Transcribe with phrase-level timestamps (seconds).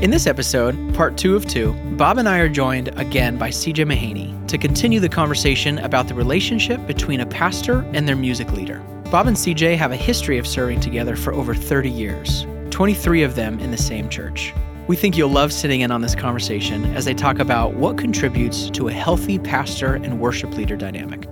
[0.00, 3.84] In this episode, part two of two, Bob and I are joined again by CJ
[3.84, 8.78] Mahaney to continue the conversation about the relationship between a pastor and their music leader.
[9.10, 13.34] Bob and CJ have a history of serving together for over 30 years, 23 of
[13.34, 14.54] them in the same church.
[14.86, 18.70] We think you'll love sitting in on this conversation as they talk about what contributes
[18.70, 21.28] to a healthy pastor and worship leader dynamic.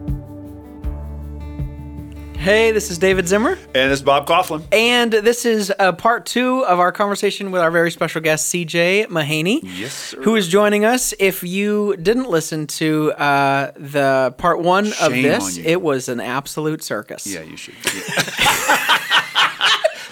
[2.39, 3.59] Hey, this is David Zimmer.
[3.75, 4.63] And this is Bob Kauflin.
[4.73, 9.07] And this is uh, part two of our conversation with our very special guest, CJ
[9.09, 9.61] Mahaney.
[9.65, 10.23] Yes, sir.
[10.23, 11.13] Who is joining us.
[11.19, 15.69] If you didn't listen to uh, the part one of Shame this, on you.
[15.69, 17.27] it was an absolute circus.
[17.27, 17.75] Yeah, you should.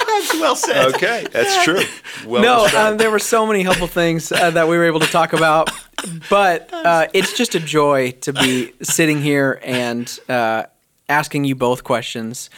[0.07, 0.95] That's well said.
[0.95, 1.81] okay, that's true.
[2.27, 2.93] Well no, described.
[2.93, 5.71] um, there were so many helpful things uh, that we were able to talk about,
[6.29, 10.65] but uh, it's just a joy to be sitting here and uh,
[11.09, 12.51] asking you both questions.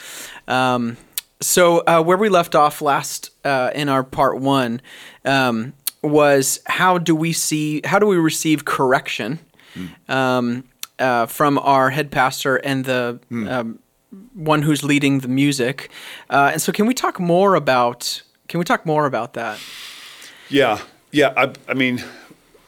[0.46, 0.96] Um,
[1.40, 4.80] so, uh, where we left off last uh, in our part one
[5.24, 9.38] um, was how do we see, how do we receive correction
[10.08, 10.64] um,
[10.98, 13.78] uh, from our head pastor and the um,
[14.34, 15.90] one who's leading the music?
[16.28, 18.22] Uh, and so, can we talk more about?
[18.48, 19.60] Can we talk more about that?
[20.48, 20.80] Yeah,
[21.12, 21.32] yeah.
[21.36, 22.02] I, I mean,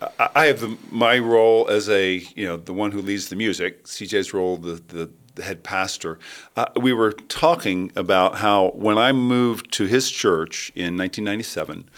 [0.01, 3.37] I, I have the, my role as a you know the one who leads the
[3.37, 3.85] music.
[3.85, 6.19] CJ's role, the the, the head pastor.
[6.57, 11.89] Uh, we were talking about how when I moved to his church in 1997,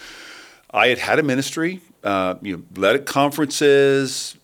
[0.70, 1.80] I had had a ministry.
[2.05, 4.36] Uh, you know, led at conferences,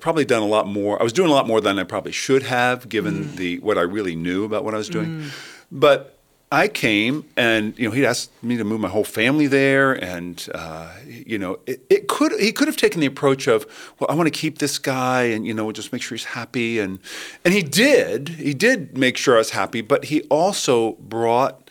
[0.00, 0.98] probably done a lot more.
[1.00, 3.82] I was doing a lot more than I probably should have, given the what I
[3.82, 5.30] really knew about what I was doing.
[5.70, 6.17] But
[6.50, 10.48] I came and you know he'd asked me to move my whole family there, and
[10.54, 13.66] uh, you know it, it could he could have taken the approach of
[13.98, 16.78] well I want to keep this guy and you know just make sure he's happy
[16.78, 17.00] and
[17.44, 21.70] and he did he did make sure I was happy, but he also brought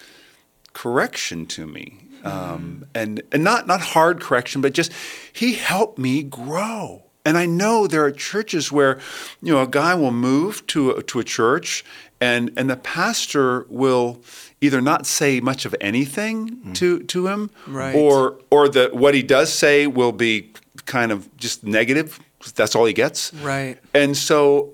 [0.73, 1.97] correction to me.
[2.23, 4.91] Um, and and not not hard correction, but just
[5.33, 7.06] he helped me grow.
[7.27, 8.99] And I know there are churches where,
[9.41, 11.83] you know, a guy will move to a, to a church,
[12.21, 14.21] and and the pastor will
[14.61, 16.75] either not say much of anything mm.
[16.75, 17.93] to to him, Right.
[17.93, 20.53] or or the what he does say will be
[20.85, 22.17] kind of just negative
[22.55, 23.77] That's all he gets, Right.
[23.93, 24.69] and so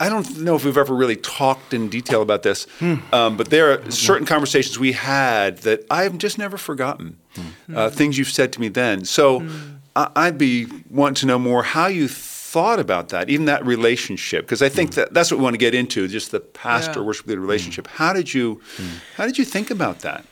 [0.00, 2.96] I don't know if we've ever really talked in detail about this, hmm.
[3.12, 3.90] um, but there are hmm.
[3.90, 7.18] certain conversations we had that I've just never forgotten.
[7.36, 7.76] Hmm.
[7.76, 9.04] Uh, things you've said to me then.
[9.04, 9.48] So I,
[9.96, 14.62] I'd be wanting to know more how you thought about that, even that relationship, because
[14.62, 14.94] I think mm.
[14.94, 17.06] that that's what we want to get into, just the pastor Yeah.
[17.06, 17.44] worship leader mm.
[17.44, 17.86] relationship.
[17.88, 19.00] How did you, mm.
[19.16, 20.24] how did you think about that?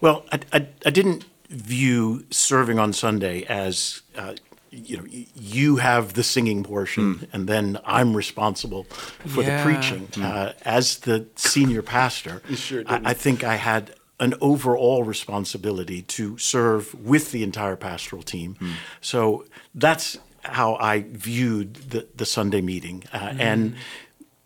[0.00, 4.34] Well, I, I, I didn't view serving on Sunday as, uh,
[4.70, 8.84] you know, you have the singing portion and then I'm responsible
[9.26, 9.56] for Yeah.
[9.56, 10.08] the preaching.
[10.22, 16.38] Uh, as the senior pastor, sure I, I think I had an overall responsibility to
[16.38, 18.54] serve with the entire pastoral team.
[18.54, 18.72] Hmm.
[19.00, 19.44] So
[19.74, 23.02] that's how I viewed the, the Sunday meeting.
[23.12, 23.40] Uh, hmm.
[23.40, 23.74] And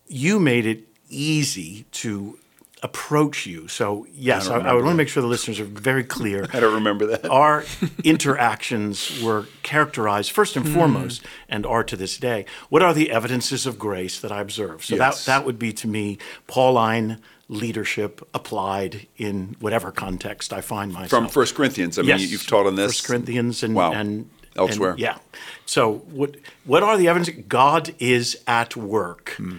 [0.09, 2.38] you made it easy to
[2.82, 3.69] approach you.
[3.69, 6.47] So yes, I, I, would want to make sure the listeners are very clear.
[6.54, 7.26] I don't remember that.
[7.31, 7.65] Our
[8.03, 10.72] interactions were characterized first and hmm.
[10.72, 12.47] foremost, and are to this day.
[12.70, 14.84] What are the evidences of grace that I observe?
[14.86, 15.26] So Yes.
[15.26, 16.16] that that would be to me
[16.47, 21.10] Pauline leadership applied in whatever context I find myself.
[21.10, 22.20] From First Corinthians, I mean, Yes.
[22.22, 22.92] you- you've taught on this.
[22.94, 23.92] First Corinthians and Wow.
[23.92, 24.90] and Elsewhere.
[24.92, 25.18] and- yeah.
[25.64, 27.30] So what what are the evidence?
[27.48, 29.58] God is at work Hmm.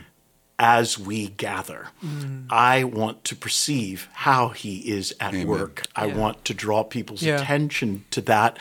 [0.59, 1.89] as we gather.
[2.49, 5.83] I want to perceive how He is at work.
[5.95, 7.39] I want to draw people's Yeah.
[7.39, 8.57] attention to that.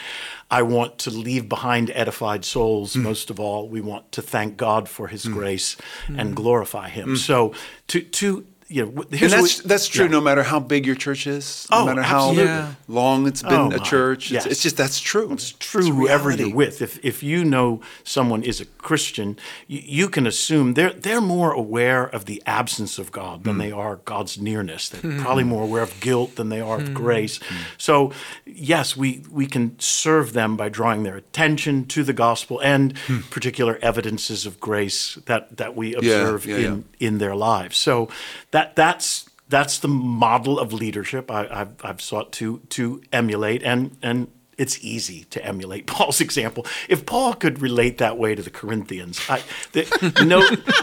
[0.50, 2.94] I want to leave behind edified souls.
[2.94, 3.03] Hmm.
[3.03, 5.76] Most of all, we want to thank God for His grace
[6.06, 7.16] and glorify Him.
[7.16, 7.53] So
[7.88, 9.15] to to you know, Hmm.
[9.25, 10.06] And that's we- that's true.
[10.06, 10.10] yeah.
[10.10, 12.44] No matter how big your church is, no Oh, matter how absolutely.
[12.44, 12.75] Yeah.
[12.88, 14.47] long it's been Oh, a church, it's, Yes.
[14.47, 15.32] it's just that's true.
[15.32, 16.82] It's true whoever you're with.
[16.82, 19.38] If if you know someone is a Christian,
[19.69, 23.60] you, you can assume they're they're more aware of the absence of God than hmm.
[23.60, 24.88] they are God's nearness.
[24.88, 25.21] They're hmm.
[25.22, 26.94] probably more aware of guilt than they are of hmm.
[26.94, 27.38] grace.
[27.78, 28.12] So
[28.45, 32.95] yes, we we can serve them by drawing their attention to the gospel and
[33.30, 37.77] particular evidences of grace that that we observe yeah, in in their lives.
[37.77, 38.09] So
[38.56, 43.98] that that's that's the model of leadership I, I've, I've sought to to emulate, and
[44.03, 46.66] and it's easy to emulate Paul's example.
[46.88, 49.42] If Paul could relate that way to the Corinthians, I,
[49.72, 49.84] the,
[50.24, 50.41] no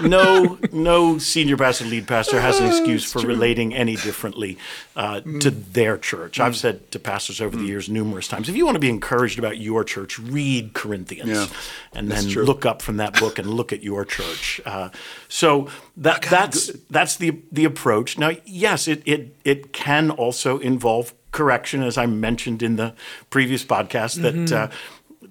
[0.08, 4.58] no no senior pastor, lead pastor has an excuse for relating any differently
[4.96, 6.40] uh, to their church.
[6.40, 9.40] I've said to pastors over the years numerous times, if you want to be encouraged
[9.40, 11.48] about your church, read Corinthians, Yeah,
[11.94, 12.44] and then true.
[12.46, 14.62] look up from that book and look at your church.
[14.66, 14.90] Uh,
[15.28, 15.68] so
[15.98, 18.18] that that's that's the the approach.
[18.18, 22.94] Now, yes, it it it can also involve correction, as I mentioned in the
[23.30, 24.70] previous podcast, that uh,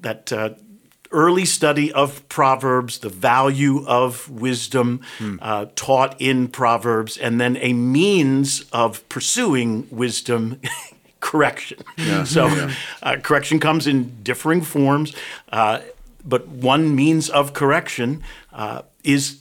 [0.02, 0.50] that uh,
[1.10, 5.00] early study of Proverbs, the value of wisdom
[5.40, 10.60] uh, taught in Proverbs, and then a means of pursuing wisdom.
[11.20, 11.78] correction.
[12.24, 12.70] So,
[13.00, 15.14] uh, correction comes in differing forms,
[15.52, 15.78] uh,
[16.24, 19.38] but one means of correction uh, is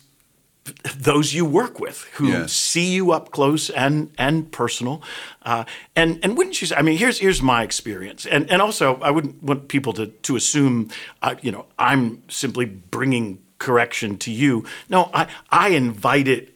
[0.97, 2.53] those you work with who Yes.
[2.53, 5.01] see you up close and and personal.
[5.43, 5.63] Uh,
[5.95, 6.75] and and wouldn't you say?
[6.75, 10.35] I mean, here's here's my experience, and and also I wouldn't want people to to
[10.35, 10.89] assume,
[11.23, 14.63] uh, you know, I'm simply bringing correction to you.
[14.89, 16.55] No, I I invite it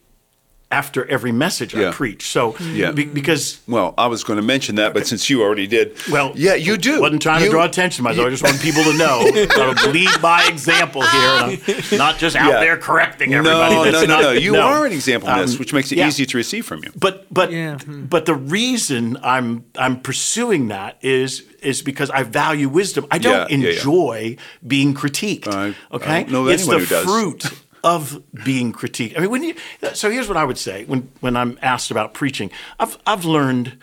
[0.71, 2.27] after every message I preach.
[2.27, 2.91] So Yeah.
[2.91, 6.31] be- because Well, I was going to mention that, but since you already did, well,
[6.35, 7.01] yeah, you do.
[7.01, 8.27] Wasn't trying You- to draw attention to myself.
[8.27, 9.23] I just want people to know.
[9.31, 12.59] that I'm lead by example here, and I'm not just out Yeah.
[12.61, 13.75] there correcting everybody.
[13.75, 14.31] No, That's no, no, not- no.
[14.31, 16.07] You are an example in this, Um, which makes it yeah.
[16.07, 16.91] easy to receive from you.
[16.97, 17.77] But but Yeah.
[17.87, 23.05] But the reason I'm I'm pursuing that is is because I value wisdom.
[23.11, 23.73] I don't Yeah, yeah, yeah.
[23.77, 25.47] enjoy being critiqued.
[25.47, 27.05] I- I okay, don't know it's anyone the who does.
[27.05, 27.43] fruit
[27.85, 29.15] of being critiqued.
[29.15, 29.55] I mean, when you
[29.93, 32.49] so here's what I would say when when I'm asked about preaching.
[32.79, 33.77] I've I've learned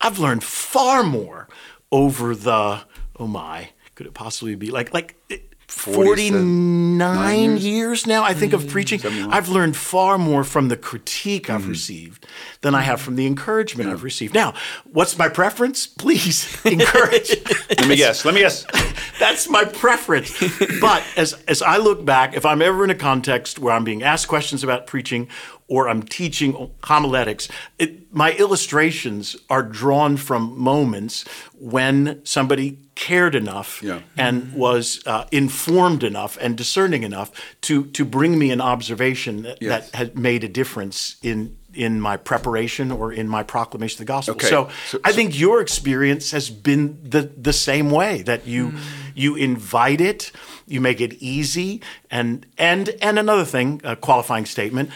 [0.00, 1.48] I've learned far more
[1.90, 2.82] over the
[3.18, 5.16] oh my could it possibly be like like.
[5.68, 7.64] 49 years?
[7.64, 9.00] years now, I think, of mm, preaching.
[9.30, 11.70] I've learned far more from the critique I've mm-hmm.
[11.70, 12.26] received
[12.62, 14.32] than I have from the encouragement I've received.
[14.32, 14.54] Now,
[14.84, 15.86] what's my preference?
[15.86, 17.36] Please encourage.
[17.68, 18.24] Let me guess.
[18.24, 18.64] Let me guess.
[19.20, 20.32] That's my preference.
[20.80, 24.02] But as as I look back, if I'm ever in a context where I'm being
[24.02, 25.28] asked questions about preaching
[25.68, 27.48] or I'm teaching homiletics,
[27.78, 31.24] it, my illustrations are drawn from moments
[31.58, 34.00] when somebody cared enough Yeah.
[34.16, 37.30] and was uh, informed enough and discerning enough
[37.60, 39.90] to to bring me an observation that, Yes.
[39.90, 44.12] that had made a difference in in my preparation or in my proclamation of the
[44.12, 44.34] gospel.
[44.34, 44.48] Okay.
[44.48, 48.72] So, So- I think your experience has been the the same way that you
[49.14, 50.32] you invite it,
[50.68, 51.80] you make it easy,
[52.10, 54.90] and and and another thing, a qualifying statement,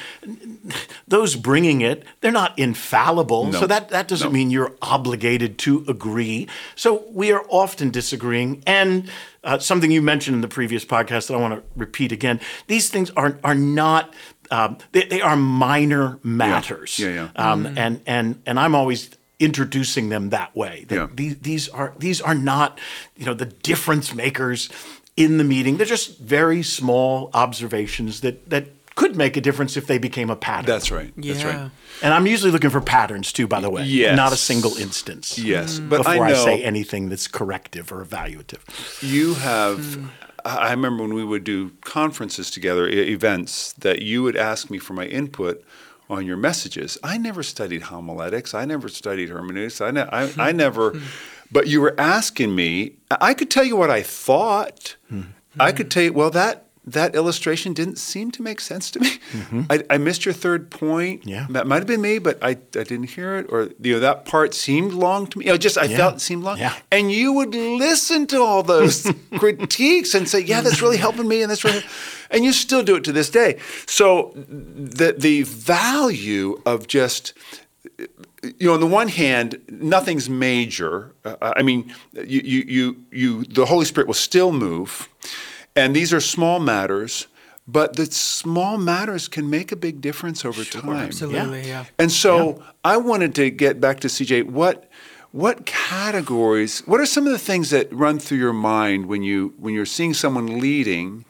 [1.08, 3.46] those bringing it, they're not infallible.
[3.46, 3.60] No.
[3.60, 4.32] So that that doesn't No.
[4.32, 6.48] mean you're obligated to agree.
[6.76, 9.10] So we are often disagreeing, and
[9.44, 12.88] uh, something you mentioned in the previous podcast that I want to repeat again: these
[12.90, 14.14] things are are not.
[14.50, 17.28] Um, they, they are minor matters, Yeah, yeah.
[17.52, 19.08] Um, and and and I'm always
[19.38, 20.84] introducing them that way.
[20.88, 21.06] That Yeah.
[21.14, 22.78] these, these are these are not,
[23.16, 24.68] you know, the difference makers
[25.16, 25.76] in the meeting.
[25.76, 30.36] They're just very small observations that that could make a difference if they became a
[30.36, 30.66] pattern.
[30.66, 31.12] That's right.
[31.16, 31.70] That's right.
[32.02, 33.84] And I'm usually looking for patterns too, by the way.
[33.84, 34.16] Yes.
[34.16, 35.38] Not a single instance.
[35.38, 38.60] Yes, but Before I I, say anything that's corrective or evaluative.
[39.02, 39.94] you have.
[39.94, 40.06] Hmm.
[40.44, 44.78] I I remember when we would do conferences together, events, that you would ask me
[44.78, 45.64] for my input
[46.10, 46.98] on your messages.
[47.04, 48.52] I never studied homiletics.
[48.52, 49.80] I never studied hermeneutics.
[49.80, 51.00] I, ne- I, I never.
[51.52, 52.96] But you were asking me.
[53.10, 54.96] I could tell you what I thought.
[55.60, 56.12] I could tell you.
[56.12, 59.08] Well, that that illustration didn't seem to make sense to me.
[59.32, 59.62] Mm-hmm.
[59.70, 61.24] I, I missed your third point.
[61.24, 61.46] Yeah.
[61.50, 63.46] that might have been me, but I, I didn't hear it.
[63.50, 65.44] Or you know that part seemed long to me.
[65.44, 65.96] You know, just I Yeah.
[65.98, 66.58] felt it seemed long.
[66.58, 66.74] Yeah.
[66.90, 69.06] And you would listen to all those
[69.38, 71.84] critiques and say, "Yeah, that's really helping me," and that's really,
[72.30, 73.58] and you still do it to this day.
[73.86, 77.32] So the the value of just
[78.42, 81.14] you know, on the one hand, nothing's major.
[81.24, 85.08] Uh, I mean, you, you, you, you, the Holy Spirit will still move,
[85.76, 87.28] and these are small matters,
[87.68, 90.90] but the small matters can make a big difference over time.
[90.90, 91.84] Absolutely, yeah.
[91.98, 94.46] And so I wanted to get back to CJ.
[94.46, 94.90] What
[95.30, 96.80] what categories?
[96.80, 99.86] What are some of the things that run through your mind when you when you're
[99.86, 101.24] seeing someone leading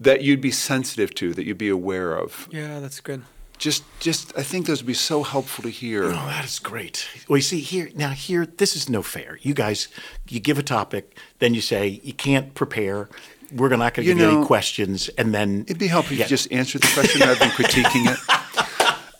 [0.00, 2.48] that you'd be sensitive to, that you'd be aware of?
[2.50, 3.22] Yeah, that's good.
[3.58, 6.04] Just just I think those would be so helpful to hear.
[6.04, 7.08] Oh, that is great.
[7.28, 9.38] Well, you see here now here this is no fair.
[9.42, 9.88] You guys,
[10.28, 13.08] you give a topic, then you say you can't prepare.
[13.52, 16.24] We're not going to give you any questions, and then It'd be helpful if Yeah.
[16.26, 18.18] you just answer the question rather than critiquing it.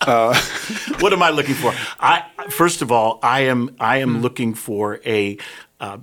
[1.00, 1.72] what am I looking for?
[2.00, 5.38] I first of all, I am I am looking for a
[5.80, 5.98] uh,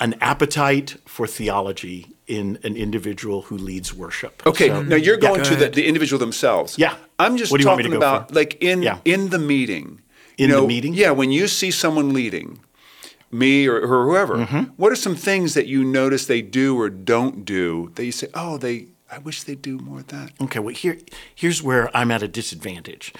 [0.00, 4.42] an appetite for theology in an individual who leads worship.
[4.46, 6.78] Okay, So- now you're going to the, the individual themselves.
[6.78, 6.94] Yeah.
[7.18, 8.34] I'm just What do you want me talking to go about for?
[8.34, 8.98] like in Yeah.
[9.04, 10.00] in the meeting.
[10.38, 10.94] In You the meeting?
[10.94, 12.60] Yeah, when you see someone leading,
[13.30, 14.62] me or, or whoever, Mm-hmm.
[14.76, 18.28] what are some things that you notice they do or don't do that you say,
[18.34, 20.30] oh, they, I wish they do more of that.
[20.40, 20.98] Okay, well here
[21.34, 23.12] here's where I'm at a disadvantage.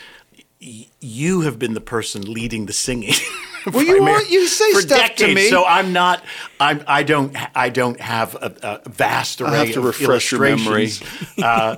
[0.60, 3.14] Y- You have been the person leading the singing.
[3.72, 5.48] Well, you are- you say stuff to me.
[5.48, 6.22] so I'm not.
[6.60, 6.82] I'm.
[6.86, 7.36] I don't.
[7.56, 10.90] I don't have a, a vast array have to refresh your memory.
[11.42, 11.76] uh,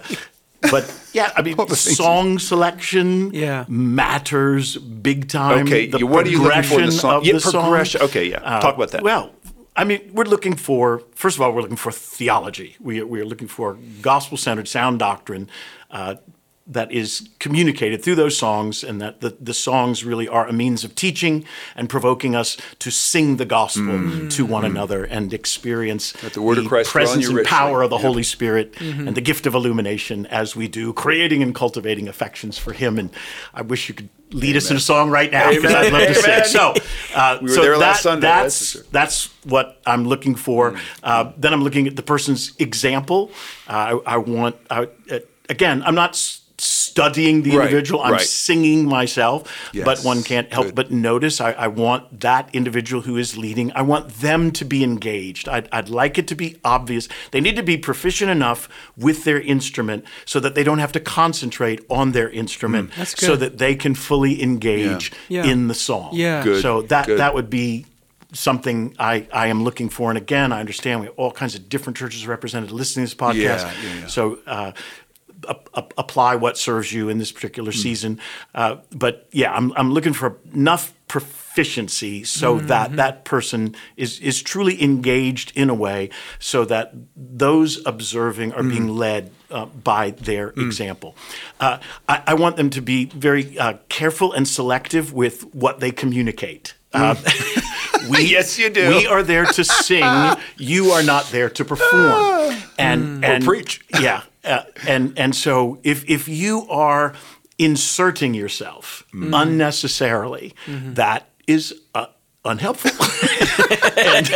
[0.70, 3.64] but yeah, I mean, All the things- song selection Yeah.
[3.68, 5.66] matters big time.
[5.66, 7.16] Okay, The what are you looking for in the progression song?
[7.18, 7.86] of Yeah, the song.
[8.08, 8.38] Okay, yeah.
[8.42, 9.02] Uh, Talk about that.
[9.02, 9.32] Well,
[9.76, 12.76] I mean, we're looking for first of all, we're looking for theology.
[12.80, 15.48] We we are looking for gospel centered sound doctrine.
[15.90, 16.14] Uh,
[16.66, 20.82] that is communicated through those songs, and that the, the songs really are a means
[20.82, 21.44] of teaching
[21.76, 26.32] and provoking us to sing the gospel to one another and experience Mm.
[26.32, 27.48] the word of Christ presence and richly.
[27.50, 31.54] power of the Holy Spirit and the gift of illumination as we do, creating and
[31.54, 32.98] cultivating affections for Him.
[32.98, 33.10] And
[33.52, 36.14] I wish you could lead us in a song right now because I'd love to
[36.14, 36.44] sing.
[36.44, 36.74] So,
[37.14, 40.78] uh, We were so there that, Sunday, that's That's that's what I'm looking for.
[41.02, 43.30] Uh, then I'm looking at the person's example.
[43.68, 45.18] Uh, I, I want I, uh,
[45.50, 45.82] again.
[45.84, 46.40] I'm not.
[46.96, 48.20] S- Studying the Right, individual, I'm right.
[48.20, 49.42] singing myself,
[49.84, 50.74] but one can't help good.
[50.76, 51.40] but notice.
[51.40, 53.72] I, I want that individual who is leading.
[53.74, 55.48] I want them to be engaged.
[55.48, 57.08] I'd, I'd like it to be obvious.
[57.32, 61.00] They need to be proficient enough with their instrument so that they don't have to
[61.00, 65.44] concentrate on their instrument, That's so that they can fully engage Yeah.
[65.44, 66.10] in the song.
[66.12, 66.44] Yeah.
[66.44, 67.18] Good, So that good.
[67.18, 67.86] that would be
[68.32, 70.10] something I, I am looking for.
[70.10, 73.20] And again, I understand we have all kinds of different churches represented listening to this
[73.20, 73.34] podcast.
[73.36, 74.06] Yeah, yeah, yeah.
[74.08, 74.76] So uh, ap- ap-
[75.96, 77.78] apply what serves you in this particular Hmm.
[77.78, 78.20] season.
[78.54, 82.66] Uh, but yeah, I'm, I'm looking for enough proficiency so Mm-hmm.
[82.68, 88.62] that that person is, is truly engaged in a way so that those observing are
[88.62, 88.96] being Mm.
[88.98, 91.14] led uh, by their example.
[91.60, 95.90] Uh, I, I want them to be very uh, careful and selective with what they
[95.92, 96.74] communicate.
[96.92, 98.30] Uh, we, Mm.
[98.30, 98.88] Yes, you do.
[98.88, 100.04] We are there to sing.
[100.58, 102.54] you are not there to perform.
[102.78, 103.80] And, and preach.
[104.00, 104.22] Yeah.
[104.44, 107.14] Uh, and and so if if you are
[107.58, 112.06] inserting yourself unnecessarily, that is uh,
[112.44, 112.90] unhelpful.
[113.96, 114.30] and,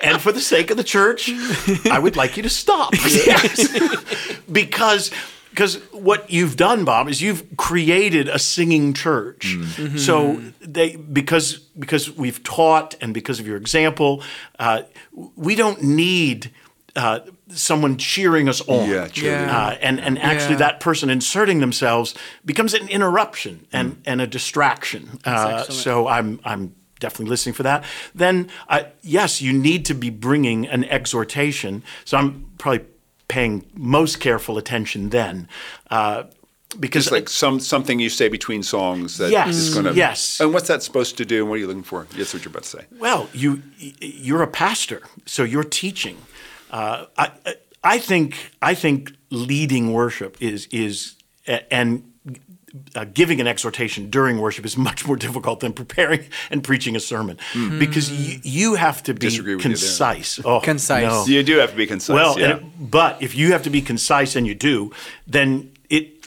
[0.00, 1.30] and for the sake of the church,
[1.90, 2.92] I would like you to stop.
[3.26, 4.38] Yes.
[4.52, 5.10] because
[5.50, 9.56] because what you've done, Bob, is you've created a singing church.
[9.96, 14.22] So they because because we've taught and because of your example,
[14.58, 14.82] uh,
[15.36, 16.52] we don't need.
[16.96, 19.46] Uh, someone cheering us on, Yeah, cheerleading.
[19.46, 19.58] Yeah.
[19.68, 20.58] Uh, and and actually Yeah.
[20.68, 22.14] that person inserting themselves
[22.44, 25.18] becomes an interruption and, and a distraction.
[25.24, 27.84] Uh, so I'm I'm definitely listening for that.
[28.14, 31.82] Then uh, yes, you need to be bringing an exhortation.
[32.04, 32.84] So I'm probably
[33.28, 35.48] paying most careful attention then.
[35.90, 36.24] Uh,
[36.78, 39.94] because Just like some something you say between songs that is Yes, going to.
[39.94, 40.38] yes.
[40.38, 41.36] And what's that supposed to do?
[41.40, 42.06] And what are you looking for?
[42.14, 42.84] Yes, what you're about to say.
[42.98, 43.62] Well, you
[44.00, 46.18] you're a pastor, so you're teaching.
[46.70, 47.30] Uh, I
[47.84, 51.16] I think I think leading worship is is
[51.70, 52.02] and
[52.94, 56.20] uh, giving an exhortation during worship is much more difficult than preparing
[56.50, 57.38] and preaching a sermon
[57.78, 59.76] because you, you have to be Disagree with you there.
[59.78, 60.38] concise.
[60.44, 61.02] Oh, Concise.
[61.04, 61.24] no.
[61.26, 62.14] You do have to be concise.
[62.14, 62.50] Well, yeah.
[62.50, 64.92] and it- but if you have to be concise and you do,
[65.26, 65.70] then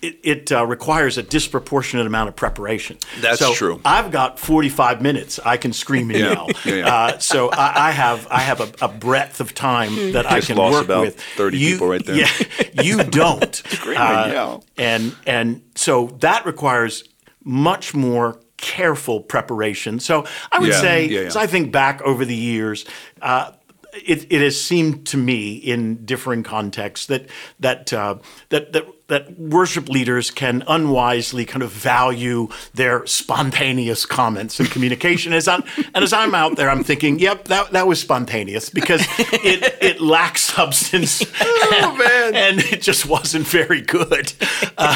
[0.02, 2.98] it it, it uh, requires a disproportionate amount of preparation.
[3.20, 3.82] That's so true.
[3.86, 5.40] I've got 45 minutes.
[5.46, 6.32] I can scream and Yeah.
[6.34, 6.50] yell.
[6.66, 6.88] Yeah.
[6.96, 10.58] Uh, so I, I have I have a, a breadth of time that I can
[10.58, 11.20] lost work about with.
[11.38, 12.16] 30 people right there.
[12.16, 12.30] Yeah,
[12.84, 13.56] you don't.
[13.56, 14.64] Scream and yell.
[14.78, 17.04] And and so that requires
[17.44, 20.00] much more careful preparation.
[20.00, 22.86] So I would Yeah, say, as I think back over the years,
[23.22, 23.52] uh,
[23.94, 27.28] it, it has seemed to me in differing contexts that
[27.60, 28.16] that uh,
[28.50, 35.34] that that that worship leaders can unwisely kind of value their spontaneous comments and communication.
[35.34, 39.02] As I'm, and as I'm out there, I'm thinking, "Yep, that that was spontaneous because
[39.20, 42.36] it it lacks substance, Oh, man.
[42.36, 44.32] and it just wasn't very good."
[44.78, 44.96] Uh,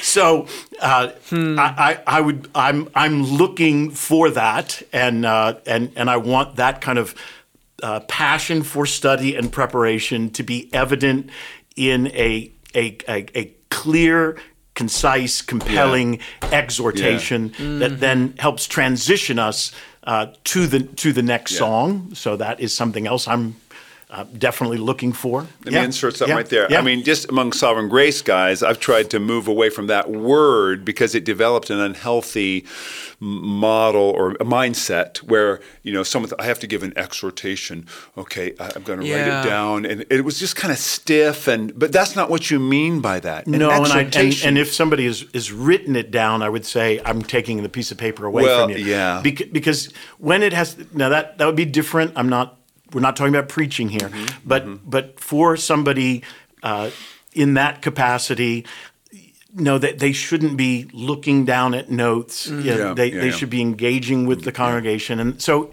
[0.00, 0.46] so
[0.80, 6.18] uh, I, I, I would I'm I'm looking for that, and uh, and and I
[6.18, 7.14] want that kind of
[7.82, 11.30] uh, passion for study and preparation to be evident
[11.76, 14.36] in a a, a, a clear,
[14.74, 16.18] concise, compelling
[16.52, 19.72] exhortation that then helps transition us
[20.04, 21.58] uh, to the to the next Yeah.
[21.58, 22.10] song.
[22.14, 23.56] So that is something else I'm
[24.08, 25.46] uh, definitely looking for.
[25.64, 26.66] Let me insert something right there.
[26.70, 26.78] Yeah.
[26.78, 30.84] I mean, just among sovereign grace guys, I've tried to move away from that word
[30.84, 32.64] because it developed an unhealthy
[33.18, 37.86] model or a mindset where you know someone I have to give an exhortation.
[38.16, 41.48] Okay, I- I'm going to write it down, and it was just kind of stiff.
[41.48, 43.46] And but that's not what you mean by that.
[43.46, 46.64] An no, and, I, and, and if somebody has, has written it down, I would
[46.66, 48.84] say I'm taking the piece of paper away Well, from you.
[48.84, 49.20] yeah.
[49.22, 52.12] Bec- because when it has now that that would be different.
[52.16, 52.55] I'm not.
[52.92, 56.22] We're not talking about preaching here, Mm-hmm, but but for somebody
[56.62, 56.90] uh,
[57.32, 58.66] in that capacity.
[59.58, 62.46] No, that they shouldn't be looking down at notes.
[62.46, 62.60] Mm-hmm.
[62.60, 63.32] Yeah, they, yeah, they yeah.
[63.32, 65.72] should be engaging with the congregation, and so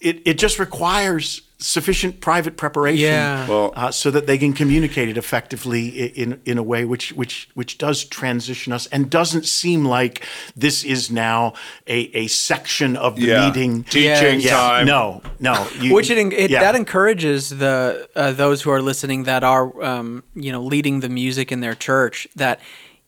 [0.00, 3.46] it, it just requires sufficient private preparation Yeah.
[3.46, 7.48] Well- uh, so that they can communicate it effectively in in a way which which
[7.54, 10.24] which does transition us and doesn't seem like
[10.56, 11.52] this is now
[11.86, 13.46] a, a section of the Yeah.
[13.46, 14.50] meeting Teaching Yeah.
[14.56, 14.86] time.
[14.86, 15.66] No, no.
[15.80, 16.60] you- which it, it yeah.
[16.60, 21.08] that encourages the uh, those who are listening that are um, you know leading the
[21.08, 22.58] music in their church that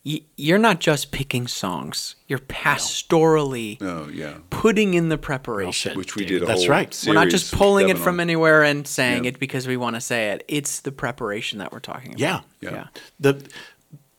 [0.04, 4.34] y- you're not just picking songs you're pastorally Oh yeah.
[4.50, 6.42] putting in the preparation Which we did.
[6.42, 7.04] A that's whole right.
[7.06, 9.30] we're not just pulling it from anywhere and saying Yeah.
[9.30, 12.40] it because we want to say it it's the preparation that we're talking about Yeah.
[12.60, 12.70] Yeah.
[12.70, 12.86] yeah
[13.20, 13.44] the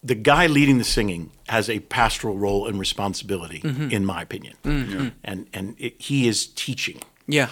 [0.05, 3.89] the guy leading the singing has a pastoral role and responsibility, Mm-hmm.
[3.89, 4.55] in my opinion,
[5.23, 6.99] and and it, he is teaching.
[7.25, 7.47] yeah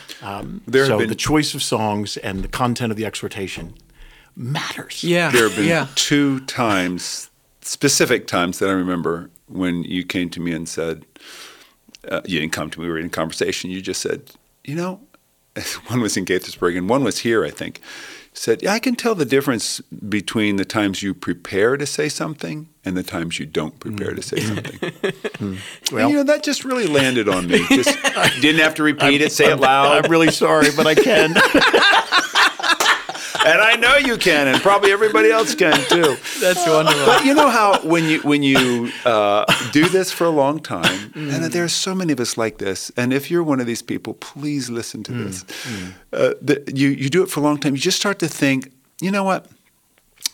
[0.68, 3.76] There have so been- the choice of songs and the content of the exhortation
[4.36, 5.02] matters.
[5.02, 7.30] yeah There have been yeah two times,
[7.72, 11.06] specific times that I remember when you came to me and said,
[12.10, 13.72] uh, you didn't come to me, we were in conversation.
[13.72, 14.32] You just said,
[14.66, 15.00] you know,
[15.88, 17.80] one was in Gaithersburg and one was here, I think.
[18.34, 22.68] Said, yeah, I can tell the difference between the times you prepare to say something
[22.84, 24.92] and the times you don't prepare to say something.
[25.92, 27.66] Well- and, you know, that just really landed on me.
[27.70, 27.98] Just
[28.42, 30.06] didn't have to repeat it, say it loud.
[30.06, 31.34] I'm really sorry, but I can.
[33.46, 36.16] And I know you can, and probably everybody else can too.
[36.40, 40.30] that's wonderful But you know how when you when you uh, do this for a
[40.30, 41.34] long time, mm.
[41.34, 42.92] and there are so many of us like this.
[42.98, 45.44] And if you're one of these people, please listen to mm, this.
[45.44, 45.94] Mm.
[46.14, 47.74] Uh, the, you you do it for a long time.
[47.74, 49.48] You just start to think, you know what?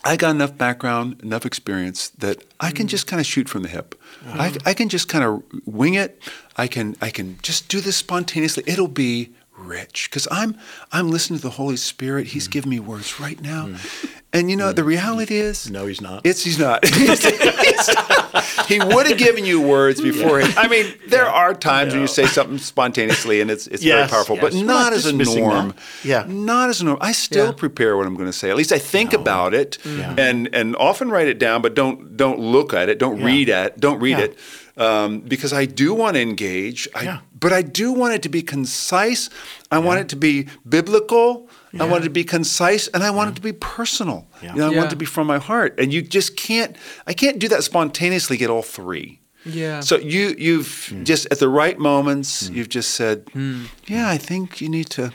[0.04, 3.68] I got enough background, enough experience that I can just kind of shoot from the
[3.68, 3.94] hip.
[4.26, 4.42] Uh-huh.
[4.42, 6.22] I, I can just kind of wing it.
[6.56, 8.64] I can I can just do this spontaneously.
[8.66, 10.56] It'll be rich because I'm
[10.92, 12.28] I'm listening to the Holy Spirit.
[12.28, 12.52] He's mm.
[12.52, 14.10] giving me words right now, mm.
[14.32, 14.76] and you know mm.
[14.76, 16.22] the reality is No, he's not.
[16.24, 16.84] It's he's not.
[18.68, 20.40] he would have given you words before.
[20.40, 24.00] He, I mean, there are times when you say something spontaneously and it's it's very
[24.00, 24.62] Yes, powerful, but yes.
[24.62, 25.74] We're not not as a norm.
[26.04, 26.24] Yeah.
[26.26, 26.98] not as a norm.
[27.00, 27.52] I still Yeah.
[27.52, 28.50] prepare what I'm going to say.
[28.50, 32.38] At least I think about it, and and often write it down, but don't don't
[32.38, 32.98] look at it.
[32.98, 33.26] Don't Yeah.
[33.26, 33.80] read at.
[33.80, 34.24] Don't read Yeah.
[34.24, 34.38] it.
[34.78, 37.18] Um, because I do want to engage, I, Yeah.
[37.40, 39.28] but I do want it to be concise.
[39.72, 41.48] I want it to be biblical.
[41.80, 44.26] I want it to be concise, and I want it to be personal.
[44.42, 44.52] Yeah.
[44.54, 46.76] You know, I want it to be from my heart, and you just can't.
[47.06, 48.36] I can't do that spontaneously.
[48.36, 49.18] Get all three.
[49.44, 53.64] yeah So you you've just at the right moments you've just said, Hmm.
[53.86, 55.10] yeah, I think you need to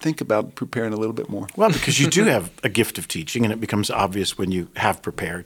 [0.00, 1.46] think about preparing a little bit more.
[1.56, 4.66] Well, because you do have a gift of teaching, and it becomes obvious when you
[4.76, 5.44] have prepared.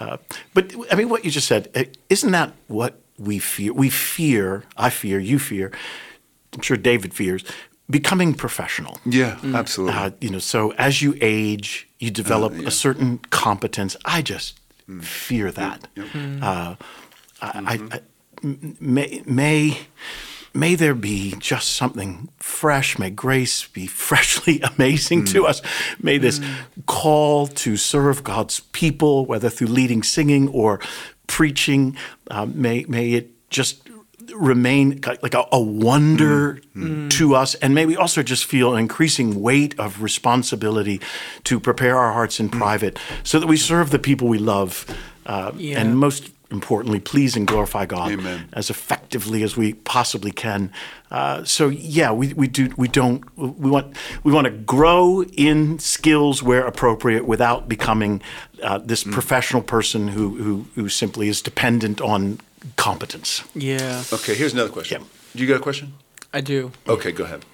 [0.00, 0.16] Uh,
[0.54, 3.72] but I mean, what you just said, uh, isn't that what we fear?
[3.72, 5.72] We fear, I fear, you fear,
[6.54, 7.44] I'm sure David fears,
[7.88, 8.98] becoming professional.
[9.04, 9.54] Yeah, mm.
[9.54, 10.00] uh, absolutely.
[10.00, 12.68] Uh, you know, so as you age, you develop uh, yeah.
[12.68, 13.96] a certain competence.
[14.04, 15.02] I just mm.
[15.02, 15.88] fear that.
[15.96, 16.06] Yep.
[16.06, 16.42] Mm-hmm.
[16.42, 16.74] Uh,
[17.40, 17.92] I, I, mm-hmm.
[17.92, 18.00] I-
[18.42, 19.78] m- may, may
[20.54, 22.98] may there be just something fresh.
[22.98, 25.48] May grace be freshly amazing to mm.
[25.48, 25.62] us.
[26.00, 26.40] May this
[26.86, 30.80] call to serve God's people, whether through leading singing or
[31.36, 31.96] preaching,
[32.30, 33.88] uh, may may it just
[34.36, 36.60] remain like a, a wonder
[37.10, 41.00] to us and may we also just feel an increasing weight of responsibility
[41.44, 44.86] to prepare our hearts in private so that we serve the people we love
[45.26, 45.80] uh, Yeah.
[45.80, 48.48] and most importantly please and glorify god Amen.
[48.52, 50.70] as effectively as we possibly can
[51.10, 55.78] uh, so yeah we, we do we don't we want we want to grow in
[55.78, 58.20] skills where appropriate without becoming
[58.62, 62.38] uh, this professional person who, who who simply is dependent on
[62.76, 65.02] competence yeah Okay, here's another question.
[65.02, 65.08] Yeah.
[65.34, 65.94] Do You got a question?
[66.32, 67.44] i do Okay, go ahead.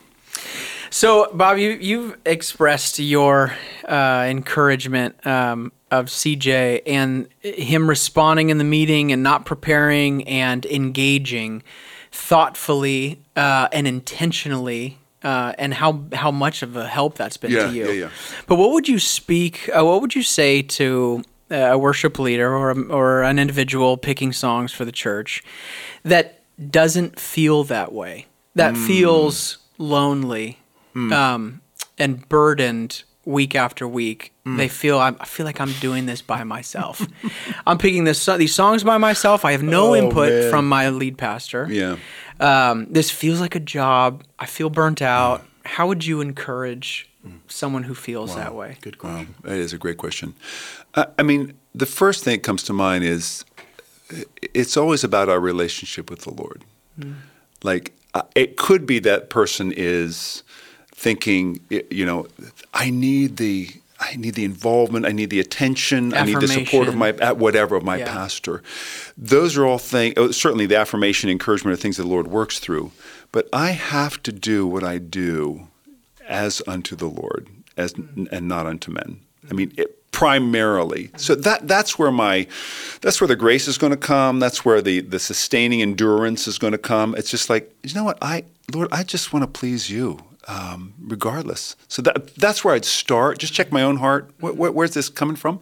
[0.90, 3.54] So, Bob, you, you've expressed your
[3.86, 10.64] uh, encouragement um, of CJ and him responding in the meeting and not preparing and
[10.66, 11.62] engaging
[12.10, 14.98] thoughtfully uh, and intentionally.
[15.20, 17.86] Uh, and how how much of a help that's been Yeah, to you.
[17.88, 18.10] yeah, yeah.
[18.46, 19.68] But what would you speak?
[19.76, 23.96] Uh, what would you say to uh, a worship leader or a, or an individual
[23.96, 25.42] picking songs for the church
[26.04, 28.26] that doesn't feel that way?
[28.54, 28.86] That Hmm.
[28.86, 30.57] feels lonely
[31.12, 31.60] um,
[31.98, 34.32] and burdened week after week.
[34.44, 34.56] Hmm.
[34.56, 37.06] They feel I'm, I feel like I'm doing this by myself.
[37.66, 39.44] I'm picking this these songs by myself.
[39.44, 40.50] I have no Oh, input man.
[40.50, 41.66] from my lead pastor.
[41.70, 41.96] Yeah.
[42.40, 44.24] Um, this feels like a job.
[44.38, 45.44] I feel burnt out.
[45.64, 47.04] How would you encourage
[47.48, 48.78] someone who feels that way?
[48.80, 50.34] good Wow, question that is a great question.
[50.94, 53.44] Uh, I mean, the first thing that comes to mind is
[54.54, 56.64] it's always about our relationship with the Lord.
[57.62, 60.42] Like, uh, it could be that person is
[60.98, 62.26] thinking, you know,
[62.74, 63.70] I need the.
[64.00, 65.06] I need the involvement.
[65.06, 66.14] I need the attention.
[66.14, 68.12] I need the support of my at whatever of my Yeah.
[68.12, 68.62] pastor.
[69.16, 70.14] Those are all things.
[70.16, 72.92] Oh, certainly, the affirmation, encouragement are things that the Lord works through.
[73.32, 75.66] but I have to do what I do
[76.28, 77.92] as unto the Lord, as
[78.30, 79.18] and not unto men.
[79.50, 81.10] I mean, it, primarily.
[81.16, 82.46] So that that's where my
[83.00, 84.38] that's where the grace is going to come.
[84.38, 87.16] That's where the the sustaining endurance is going to come.
[87.18, 90.18] It's just like you know what I Lord, I just want to please you.
[90.48, 93.38] Um, regardless, so that that's where I'd start.
[93.38, 94.30] Just check my own heart.
[94.40, 95.60] Where, where, where's this coming from?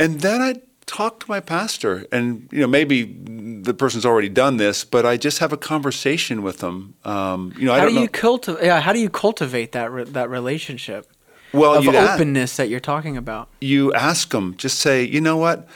[0.00, 4.56] And then I'd talk to my pastor, and you know maybe the person's already done
[4.56, 6.94] this, but I just have a conversation with them.
[7.04, 8.12] Um, you know, I How don't do you know.
[8.12, 8.64] cultivate?
[8.64, 11.10] Yeah, how do you cultivate that re- that relationship
[11.52, 13.48] well, of openness that you're talking about?
[13.60, 15.68] you ask them, just say, you know what?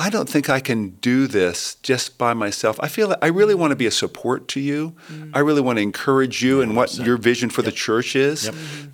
[0.00, 2.78] I don't think I can do this just by myself.
[2.80, 4.94] I feel I really want to be a support to you.
[5.10, 5.32] Mm-hmm.
[5.34, 8.48] I really want to encourage you and what your vision for the church is.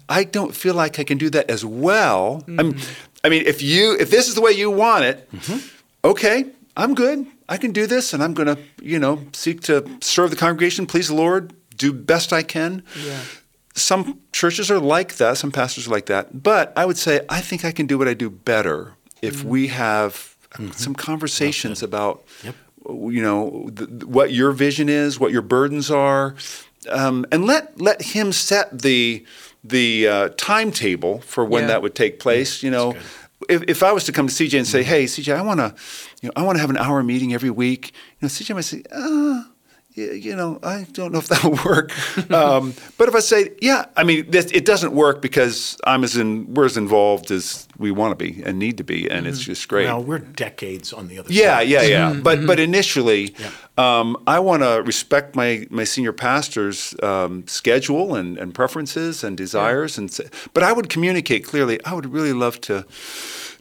[0.09, 2.43] I don't feel like I can do that as well.
[2.49, 2.93] I'm, mm-hmm.
[3.23, 6.09] I mean, if you if this is the way you want it, mm-hmm.
[6.09, 7.27] okay, I'm good.
[7.51, 10.87] I can do this, and I'm going to, you know, seek to serve the congregation,
[10.87, 12.83] please the Lord, do best I can.
[13.05, 13.21] Yeah.
[13.75, 15.37] Some churches are like that.
[15.37, 16.43] Some pastors are like that.
[16.43, 19.45] But I would say I think I can do what I do better if mm.
[19.45, 20.34] we have
[20.73, 22.23] some conversations about,
[22.87, 26.35] you know, th- what your vision is, what your burdens are,
[26.90, 29.25] um, and let let him set the
[29.62, 31.69] the uh, timetable for when Yeah.
[31.69, 32.62] that would take place.
[32.62, 32.95] You know,
[33.49, 35.75] if, if I was to come to CJ and say, "Hey, CJ, I want to,
[36.21, 38.64] you know, I want to have an hour meeting every week," you know, CJ might
[38.64, 39.49] say, "Ah."
[39.94, 41.92] You know, I don't know if that'll work.
[42.33, 46.16] um, but if I say, yeah, I mean, this, it doesn't work because I'm as
[46.16, 49.38] in we're as involved as we want to be and need to be, and it's
[49.40, 49.85] just great.
[49.87, 51.68] Well, we're decades on the other Yeah, side.
[51.68, 52.12] yeah, yeah.
[52.12, 52.20] Yeah.
[52.20, 53.35] But but initially,
[53.78, 59.37] um, I want to respect my my senior pastor's um, schedule and, and preferences and
[59.37, 60.11] desires, and
[60.54, 61.78] but I would communicate clearly.
[61.85, 62.85] I would really love to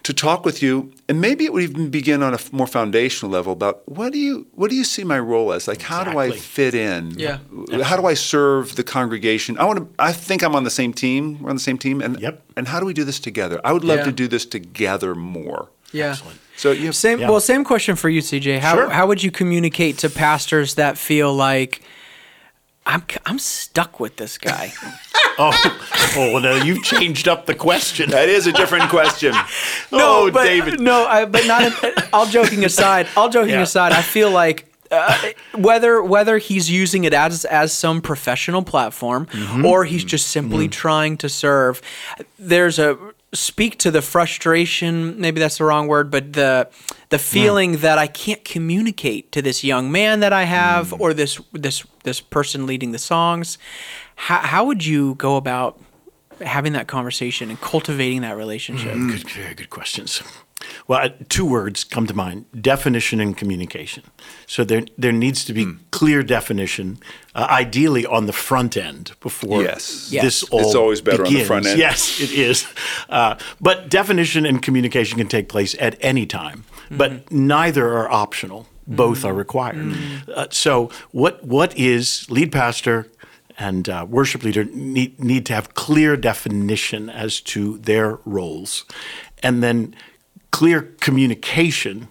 [0.03, 3.53] to talk with you, and maybe it would even begin on a more foundational level
[3.53, 5.67] about what do you what do you see my role as?
[5.67, 7.11] Like, how do I fit in?
[7.17, 7.37] Yeah.
[7.83, 9.57] How do I serve the congregation?
[9.57, 9.87] I want to.
[9.99, 11.41] I think I'm on the same team.
[11.41, 12.41] We're on the same team, and Yep.
[12.57, 13.61] and how do we do this together?
[13.63, 14.05] I would love Yeah.
[14.05, 15.69] to do this together more.
[15.93, 16.11] Yeah.
[16.11, 16.39] Excellent.
[16.57, 17.19] So you have Same.
[17.19, 17.29] Yeah.
[17.29, 18.59] Well, same question for you, CJ.
[18.59, 18.89] How Sure.
[18.89, 21.81] how would you communicate to pastors that feel like
[22.85, 24.73] I'm I'm stuck with this guy?
[25.39, 25.51] Oh,
[26.15, 28.11] oh, well, now you've changed up the question.
[28.11, 29.33] That is a different question.
[29.91, 30.79] oh, but, David.
[30.79, 32.13] No, I, but not.
[32.13, 33.63] all joking aside, all joking Yeah.
[33.63, 34.67] aside, I feel like.
[34.91, 39.65] Uh, whether whether he's using it as as some professional platform Mm-hmm.
[39.65, 41.81] or he's just simply trying to serve,
[42.37, 42.95] there's a
[43.33, 45.19] speak to the frustration.
[45.19, 46.69] Maybe that's the wrong word, but the
[47.09, 50.99] the feeling that I can't communicate to this young man that I have Mm.
[50.99, 53.57] or this this this person leading the songs.
[54.15, 55.79] How how would you go about
[56.41, 58.93] having that conversation and cultivating that relationship?
[58.93, 60.21] Good, very good questions.
[60.87, 64.03] Well, uh, two words come to mind: definition and communication.
[64.47, 66.99] So there, there needs to be clear definition,
[67.35, 70.09] uh, ideally on the front end before Yes.
[70.11, 70.23] Yes.
[70.23, 71.79] this It's always better on the front end.
[71.79, 72.67] Yes, it is.
[73.09, 76.65] Uh, but definition and communication can take place at any time.
[76.91, 79.95] But neither are optional; both are required.
[80.33, 83.07] Uh, so, what what is lead pastor?
[83.57, 88.83] and uh, worship leader need, need to have clear definition as to their roles
[89.43, 89.93] and then
[90.53, 92.07] clear communication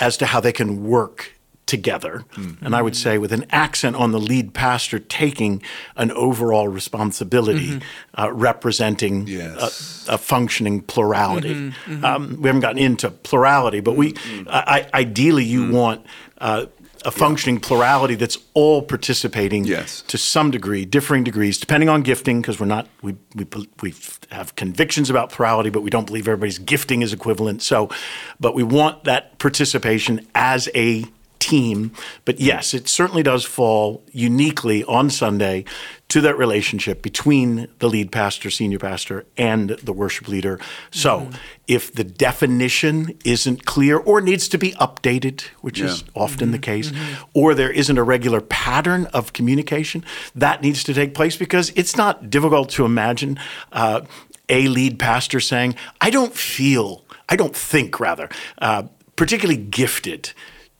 [0.00, 1.30] as to how they can work
[1.66, 2.24] together.
[2.60, 5.62] And I would say, with an accent on the lead pastor taking
[5.96, 7.80] an overall responsibility,
[8.18, 10.04] uh, representing Yes.
[10.08, 11.72] a, a functioning plurality.
[12.02, 14.12] Um, we haven't gotten into plurality, but we
[14.46, 16.04] I, I- ideally you want.
[16.36, 16.66] Uh,
[17.04, 20.02] a functioning plurality that's all participating Yes.
[20.08, 23.46] to some degree, differing degrees, depending on gifting, because we're not we we
[23.82, 23.94] we
[24.30, 27.62] have convictions about plurality, but we don't believe everybody's gifting is equivalent.
[27.62, 27.90] So,
[28.40, 31.04] but we want that participation as a
[31.48, 31.92] team.
[32.24, 35.64] But yes, it certainly does fall uniquely on Sunday
[36.08, 40.58] to that relationship between the lead pastor, senior pastor, and the worship leader.
[40.90, 41.28] So,
[41.66, 46.22] if the definition isn't clear or needs to be updated, which is Yeah.
[46.22, 46.92] often the case,
[47.32, 50.04] or there isn't a regular pattern of communication,
[50.34, 53.38] that needs to take place because it's not difficult to imagine
[53.72, 54.00] uh,
[54.48, 58.28] a lead pastor saying, I don't feel, I don't think rather,
[58.58, 58.82] uh,
[59.16, 60.32] particularly gifted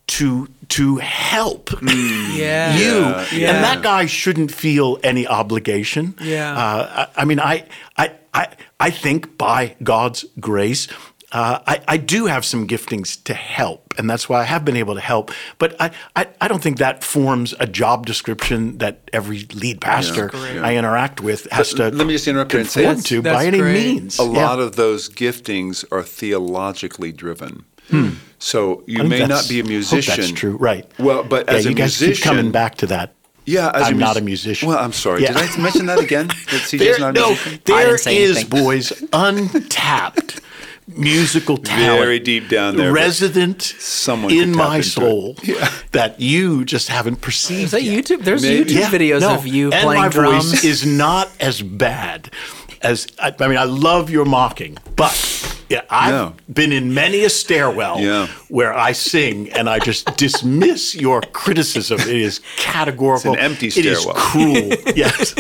[0.07, 2.77] to to help Yeah.
[2.83, 3.51] you, Yeah.
[3.55, 6.15] and that guy shouldn't feel any obligation.
[6.21, 6.53] Yeah.
[6.57, 7.65] Uh, I, I mean, I,
[7.97, 8.49] I, I,
[8.81, 10.89] I think by God's grace,
[11.33, 14.77] uh, I, I do have some giftings to help, and that's why I have been
[14.77, 15.31] able to help.
[15.59, 20.29] But I, I, I don't think that forms a job description that every lead pastor
[20.29, 20.59] great.
[20.59, 21.91] I interact with has to.
[21.91, 23.75] let me just interrupt here and say conform that's- to that's by any great.
[23.85, 24.19] means.
[24.19, 24.29] a Yeah.
[24.47, 27.65] lot of those giftings are theologically driven.
[28.39, 29.07] So you Hmm.
[29.07, 30.17] I think may not be a hope musician.
[30.21, 30.85] That's true, right?
[30.99, 33.15] Well, but yeah, as a you guys musician, keep coming back to that.
[33.47, 34.69] Yeah, as I'm a not a musician.
[34.69, 35.23] Well, I'm sorry.
[35.23, 35.33] Yeah.
[35.35, 36.29] Did I mention that again?
[36.51, 37.61] That CJ's There, not a no, musician?
[37.65, 38.65] there didn't say is, anything.
[38.65, 40.41] boys, untapped
[40.89, 42.01] musical talent.
[42.01, 44.91] Very deep down there, Resident someone in my into it.
[44.91, 45.37] soul
[45.93, 47.65] that you just haven't perceived.
[47.65, 48.05] Is that yet.
[48.05, 48.25] YouTube?
[48.25, 48.71] There's Maybe.
[48.75, 50.51] YouTube videos no, of you and playing my drums.
[50.53, 52.31] voice is not as bad
[52.83, 53.59] as I, I mean.
[53.59, 55.13] I love your mocking, but
[55.75, 56.33] yeah, I've No.
[56.53, 58.27] been in many a stairwell Yeah.
[58.49, 62.01] where I sing and I just dismiss your criticism.
[62.01, 63.33] It is categorical.
[63.35, 64.15] It's an empty stairwell.
[64.17, 64.95] It is cruel.
[64.97, 65.35] yes.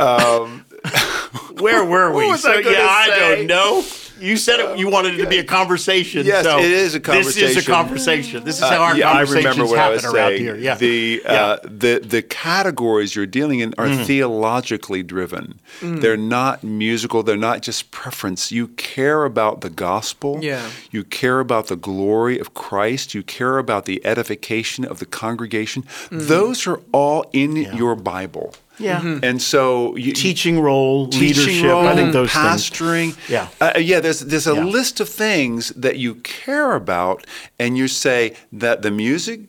[0.00, 0.64] Um,
[1.60, 2.26] where were we?
[2.26, 3.82] was so yeah, I don't know.
[4.20, 6.24] You said it, you wanted it to be a conversation.
[6.26, 7.48] Yes, so it is a conversation.
[7.48, 8.44] This is a conversation.
[8.44, 10.42] This is how our Uh, yeah, I conversations remember what I happen was around saying.
[10.42, 10.56] here.
[10.56, 10.74] Yeah.
[10.76, 14.04] The, uh, the the categories you're dealing in are Mm.
[14.06, 15.60] theologically driven.
[15.82, 17.22] They're not musical.
[17.22, 18.52] They're not just preference.
[18.52, 20.38] You care about the gospel.
[20.42, 20.62] Yeah.
[20.90, 23.14] You care about the glory of Christ.
[23.14, 25.84] You care about the edification of the congregation.
[26.10, 26.28] Mm.
[26.28, 28.54] Those are all in your Bible.
[28.78, 29.00] Yeah.
[29.00, 29.22] Mhm.
[29.22, 31.64] And so you, teaching role, teaching leadership.
[31.70, 33.16] role, I think those things.
[33.28, 33.48] Yeah.
[33.60, 34.00] uh, yeah.
[34.00, 34.64] There's there's a Yeah.
[34.64, 37.24] list of things that you care about,
[37.58, 39.40] and you say that the music,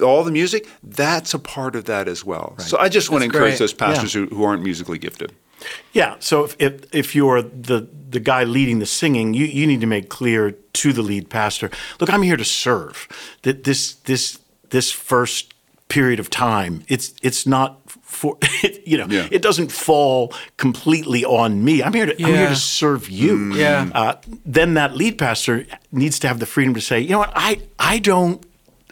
[0.00, 2.54] all the music, that's a part of that as well.
[2.58, 3.58] So I just want to encourage great.
[3.58, 5.32] those pastors who, who aren't musically gifted.
[5.92, 6.14] Yeah.
[6.20, 9.86] So if, if if you're the the guy leading the singing, you, you need to
[9.86, 13.08] make clear to the lead pastor, look, I'm here to serve.
[13.42, 14.38] That this this
[14.70, 15.52] this first
[15.90, 18.38] period of time, it's it's not for
[18.86, 19.28] you know, Yeah.
[19.30, 21.82] it doesn't fall completely on me.
[21.82, 23.52] I'm here to I'm here to serve you.
[23.54, 23.90] Yeah.
[23.94, 24.14] Uh,
[24.46, 27.60] then that lead pastor needs to have the freedom to say, you know what, I
[27.78, 28.42] I don't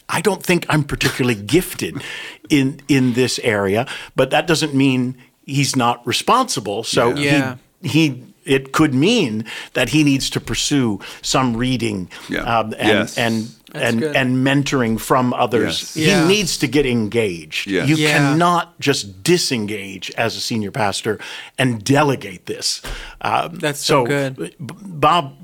[0.09, 2.03] I don't think I'm particularly gifted
[2.51, 5.15] in in this area, but that doesn't mean
[5.47, 6.85] he's not responsible.
[6.85, 7.57] So Yeah.
[7.83, 12.59] he he it could mean that he needs to pursue some reading Yeah.
[12.61, 13.19] um, and Yes.
[13.19, 14.17] and That's and good.
[14.17, 15.83] and mentoring from others.
[15.83, 15.95] Yes.
[15.95, 16.27] He Yeah.
[16.27, 17.67] needs to get engaged.
[17.71, 17.89] Yes.
[17.89, 18.17] You Yeah.
[18.17, 21.19] cannot just disengage as a senior pastor
[21.59, 22.81] and delegate this.
[23.21, 24.37] Um, That's so good.
[24.37, 25.37] B- Bob,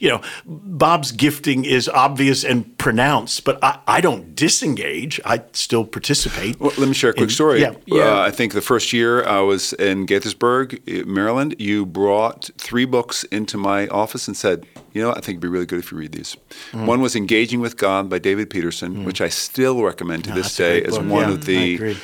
[0.00, 5.20] you know, Bob's gifting is obvious and pronounced, but I, I don't disengage.
[5.24, 6.58] I still participate.
[6.58, 7.60] Well, let me share a quick in- story.
[7.60, 7.74] Yeah.
[7.86, 8.02] Yeah.
[8.16, 12.86] Uh, I think the first year I was in Gaithersburg, uh, Maryland, you brought three
[12.86, 15.92] books into my office and said, you know, I think it'd be really good if
[15.92, 16.36] you read these.
[16.72, 16.86] Mm.
[16.86, 20.82] One was Engaging with God by David Peterson, which I still recommend to this day
[20.82, 21.96] as one Yeah, of I the agree.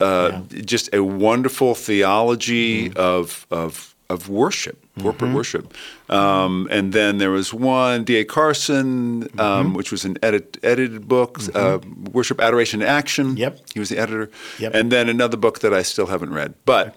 [0.00, 2.96] uh, just a wonderful theology Mm.
[2.96, 5.34] of of of worship, corporate Mm-hmm.
[5.36, 5.74] worship.
[6.10, 8.24] Um, and then there was one D.A.
[8.24, 9.40] Carson, Mm-hmm.
[9.40, 11.78] um, which was an edit, edited book, uh,
[12.12, 13.36] Worship, Adoration, and Action.
[13.36, 13.58] Yep.
[13.72, 14.30] he was the editor.
[14.58, 14.74] Yep.
[14.74, 16.94] And then another book that I still haven't read, but.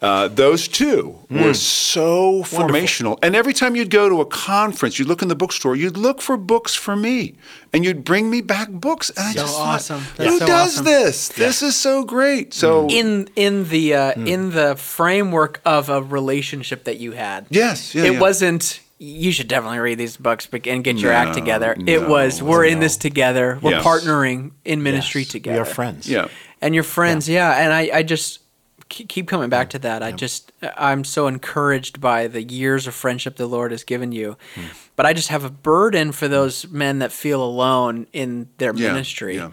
[0.00, 1.42] Uh, those two Mm.
[1.44, 3.18] were so formational.
[3.20, 6.22] And every time you'd go to a conference, you'd look in the bookstore, you'd look
[6.22, 7.34] for books for me,
[7.72, 9.10] and you'd bring me back books.
[9.10, 10.02] And I So just thought, awesome.
[10.16, 10.84] That's who so does awesome.
[10.84, 11.28] this?
[11.28, 12.54] This is so great.
[12.54, 17.46] So in in the uh, in the framework of a relationship that you had.
[17.50, 18.20] Yes, yeah, it yeah.
[18.20, 18.80] wasn't.
[19.00, 21.76] You should definitely read these books and get your act No, together.
[21.86, 23.58] it was we're in this together.
[23.62, 23.84] We're Yes.
[23.84, 25.62] partnering in ministry Yes, together.
[25.62, 26.08] We are friends.
[26.08, 26.26] yeah.
[26.60, 28.42] and your friends yeah, and I, I just ke-
[28.88, 30.02] keep coming back to that.
[30.02, 34.36] I just i'm so encouraged by the years of friendship the lord has given you.
[34.54, 34.66] Hmm.
[34.96, 38.88] but i just have a burden for those men that feel alone in their Yeah,
[38.92, 39.36] ministry.
[39.36, 39.50] Yeah.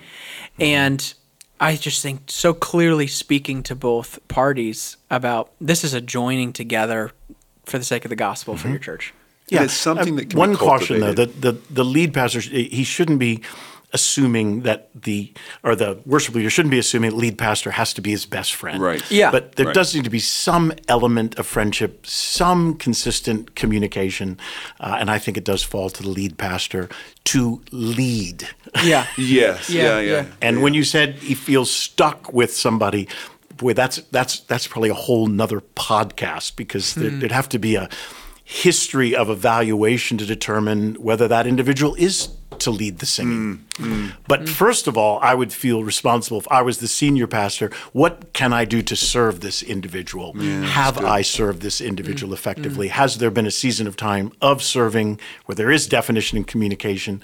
[0.59, 1.13] and
[1.59, 7.11] i just think so clearly speaking to both parties about this is a joining together
[7.65, 8.61] for the sake of the gospel Mm-hmm.
[8.63, 9.13] for your church.
[9.51, 11.13] It's something that can be one caution though.
[11.13, 13.41] that the the lead pastor he shouldn't be
[13.93, 15.31] assuming that the
[15.63, 18.53] or the worship leader shouldn't be assuming the lead pastor has to be his best
[18.53, 19.03] friend Right.
[19.11, 19.31] Yeah.
[19.31, 19.75] but there Right.
[19.75, 24.37] does need to be some element of friendship some consistent communication
[24.79, 26.89] uh, and i think it does fall to the lead pastor
[27.25, 28.47] to lead
[28.83, 29.69] yeah Yes.
[29.69, 29.99] Yeah, Yeah.
[29.99, 30.11] Yeah.
[30.21, 30.25] yeah.
[30.41, 33.07] and when you said he feels stuck with somebody,
[33.57, 37.19] boy, that's that's that's probably a whole nother podcast because there, Hmm.
[37.19, 37.87] there'd have to be a
[38.43, 42.27] history of evaluation to determine whether that individual is
[42.61, 43.65] to lead the singing.
[43.77, 44.09] Hmm.
[44.27, 44.49] But mm.
[44.49, 47.71] first of all, I would feel responsible if I was the senior pastor.
[47.93, 50.33] What can I do to serve this individual?
[50.33, 52.87] Have I served this individual mm, effectively?
[52.89, 57.21] Has there been a season of time of serving where there is definition and communication?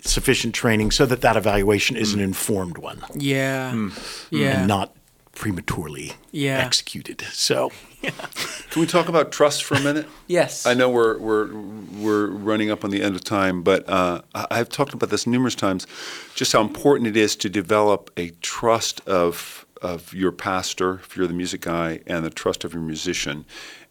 [0.00, 3.88] Sufficient training so that that evaluation is an informed one yeah
[4.30, 4.94] yeah and not
[5.34, 6.58] prematurely Yeah.
[6.64, 7.22] executed.
[7.32, 7.70] So,
[8.70, 10.06] Can we talk about trust for a minute?
[10.26, 14.20] yes I know we're we're we're running up on the end of time, but uh,
[14.34, 15.86] I- I've talked about this numerous times,
[16.34, 21.26] just how important it is to develop a trust of of your pastor, if you're
[21.26, 23.44] the music guy, and the trust of your musician,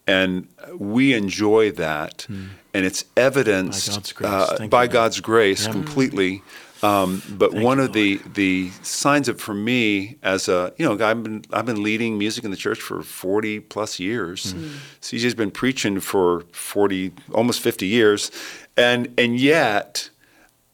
[0.08, 4.32] and we enjoy that, and it's evidenced By God's grace.
[4.60, 4.86] uh, by.
[4.88, 6.42] God's grace completely.
[6.84, 11.22] Um, but one of the the signs of for me as a you know I've
[11.22, 14.52] been I've been leading music in the church for 40 plus years.
[15.00, 18.30] CJ's been preaching for 40 almost 50 years,
[18.76, 20.10] and and yet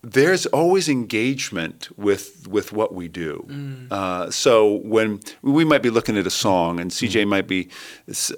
[0.02, 3.46] there's always engagement with with what we do.
[3.90, 7.68] Uh, so when we might be looking at a song, and CJ might be,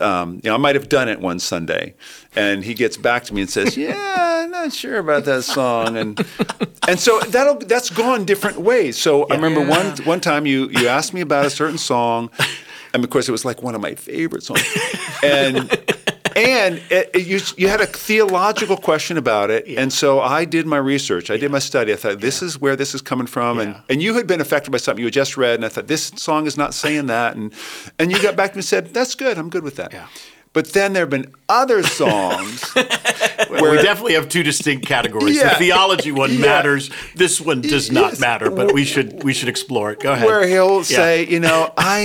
[0.00, 1.94] um, you know, I might have done it one Sunday,
[2.34, 3.94] and he gets back to me and says, "Yeah,
[4.42, 6.26] I'm not sure about that song," and
[6.88, 8.98] and so that'll that's gone different ways.
[8.98, 12.30] So I remember one one time you you asked me about a certain song,
[12.92, 14.66] and of course it was like one of my favorite songs,
[15.22, 15.70] and
[16.36, 20.66] and it, it- you, you had a theological question about it, and so I did
[20.66, 21.30] my research.
[21.30, 21.92] I did my study.
[21.92, 23.80] I thought this is where this is coming from, and, Yeah.
[23.88, 26.12] and you had been affected by something you had just read, and I thought this
[26.16, 27.52] song is not saying that, and
[27.98, 29.38] and you got back to me and said that's good.
[29.38, 29.92] I'm good with that.
[30.54, 30.62] Yeah.
[30.62, 35.36] But then there have been other songs where, we definitely have two distinct categories.
[35.36, 35.50] Yeah.
[35.50, 36.40] The theology one Yeah.
[36.40, 36.90] matters.
[37.14, 40.00] This one does not matter, but we should we should explore it.
[40.00, 40.26] Go ahead.
[40.26, 40.82] where he'll Yeah.
[40.82, 42.00] say, you know, I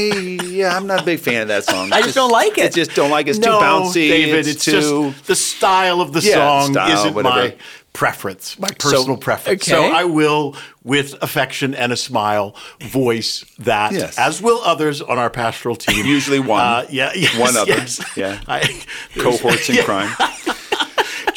[0.46, 1.92] yeah, I'm not a big fan of that song.
[1.94, 2.64] I just don't like it.
[2.64, 2.74] I it.
[2.74, 3.32] just don't like it.
[3.32, 4.08] It's no, too bouncy.
[4.10, 5.12] David, it's, it's, too.
[5.12, 7.36] just the style of the Yeah, song style, isn't whatever.
[7.36, 7.56] my
[7.98, 9.66] preference, my personal preference.
[9.66, 9.84] So.
[9.84, 14.20] I will, with affection and a smile, voice that, Yes.
[14.20, 16.06] as will others on our pastoral team.
[16.06, 16.62] Usually one.
[16.62, 17.72] Uh, yeah, yes, One other.
[17.72, 18.00] yes.
[18.16, 18.40] Yeah.
[18.48, 18.84] I-
[19.18, 19.84] cohorts in Yeah.
[19.84, 20.16] crime.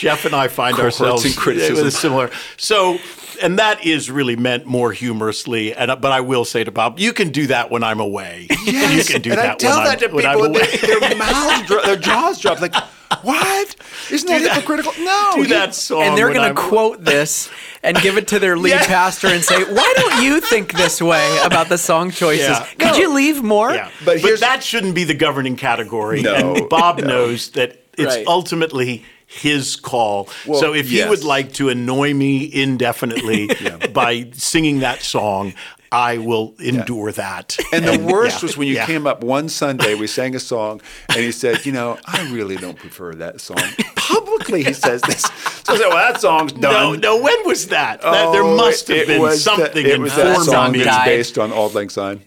[0.00, 1.84] Jeff and I find Cohorts ourselves and criticism.
[1.84, 2.30] with similar.
[2.56, 2.98] So,
[3.42, 5.74] and that is really meant more humorously.
[5.74, 8.46] And uh, but I will say to Bob, you can do that when I'm away.
[8.64, 9.08] Yes.
[9.08, 10.56] you can do and that I tell when, that I'm, to when I'm people, and
[10.56, 10.66] away.
[11.00, 12.60] they, their mouths, dro- their jaws drop.
[12.60, 12.74] Like,
[13.22, 13.76] what?
[14.10, 14.92] Isn't that, Do that- hypocritical?
[15.00, 16.02] No, do you- that song.
[16.02, 17.50] and they're going to quote this
[17.82, 18.86] and give it to their lead Yeah.
[18.86, 22.48] pastor and say, "Why don't you think this way about the song choices?
[22.48, 22.66] Yeah.
[22.78, 22.96] Could No.
[22.96, 26.22] you leave more?" Yeah, But but, here's- that shouldn't be the governing category.
[26.22, 28.26] No, and Bob knows that it's Right.
[28.26, 30.28] ultimately his call.
[30.46, 33.48] Well, so if he would like to annoy me indefinitely
[33.92, 35.54] by singing that song,
[35.92, 37.56] I will endure that.
[37.72, 38.86] And the worst yeah, was when you yeah.
[38.86, 42.56] came up one Sunday, we sang a song, and he said, You know, I really
[42.56, 43.58] don't prefer that song.
[43.96, 45.22] Publicly, he says this.
[45.22, 47.00] So I said, Well, that song's No, done.
[47.00, 47.16] no.
[47.20, 48.02] When was that?
[48.02, 50.82] That- there Oh, must have been was the- something it was that song me.
[50.82, 52.20] that's based on Auld Lang Syne.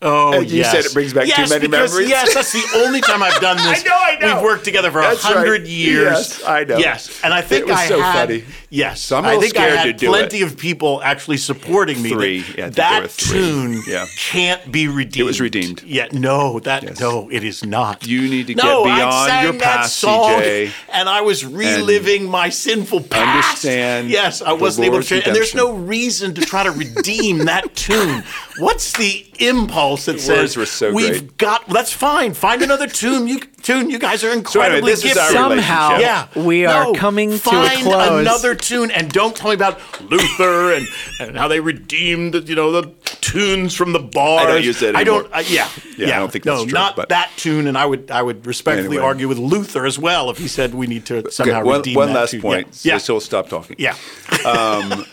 [0.00, 0.70] Oh, And you yes.
[0.70, 2.08] said it brings back too yes, many because, memories.
[2.08, 3.84] Yes, that's the only time I've done this.
[3.84, 4.34] I know, I know.
[4.36, 5.34] We've worked together for a That's right.
[5.36, 6.04] hundred years.
[6.38, 6.76] Yes, I know.
[6.78, 8.44] Yes, and I think I so had, funny.
[8.70, 10.42] Yes, So I'm I think I had plenty it.
[10.44, 12.10] of people actually supporting me.
[12.10, 12.42] Three.
[12.42, 14.06] That, Yeah, that tune Yeah.
[14.16, 15.16] can't be redeemed.
[15.16, 15.82] It was redeemed.
[15.82, 17.00] Yeah, no, that Yes.
[17.00, 18.06] no, it is not.
[18.06, 22.28] You need to get no, I beyond your past, song, CJ, and I was reliving
[22.30, 23.64] my sinful past.
[23.64, 27.74] understand Yes, I wasn't able to and there's no reason to try to redeem that
[27.74, 28.22] tune.
[28.58, 31.36] What's the impulse that says were so we've great.
[31.38, 31.66] got?
[31.68, 32.34] Well, that's fine.
[32.34, 33.26] Find another tune.
[33.28, 33.90] You tune.
[33.90, 35.36] You guys are incredibly this is our gifted.
[35.38, 35.98] Somehow.
[35.98, 38.20] Yeah, we are No, coming to a find close.
[38.20, 40.86] another tune, and don't tell me about Luther and,
[41.20, 42.88] and how they redeemed, the, you know, the
[43.20, 44.40] tunes from the bar.
[44.40, 45.30] I don't use that I don't.
[45.32, 47.66] Uh, yeah, Yeah, I don't think no, that's true, not but- that tune.
[47.66, 49.02] And I would, I would respectfully Anyway.
[49.04, 51.94] argue with Luther as well if he said we need to somehow Okay, one, redeem
[51.94, 52.40] one that last tune.
[52.40, 52.84] point.
[52.84, 53.76] Yeah, So we'll stop talking.
[53.78, 53.96] yeah.